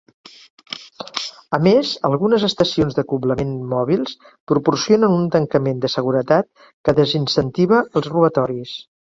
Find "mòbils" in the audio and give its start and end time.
3.75-4.15